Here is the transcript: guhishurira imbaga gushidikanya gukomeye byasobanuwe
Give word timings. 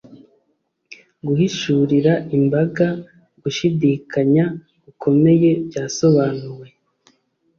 guhishurira 1.25 2.13
imbaga 2.37 2.87
gushidikanya 3.41 4.45
gukomeye 4.85 5.49
byasobanuwe 5.67 6.67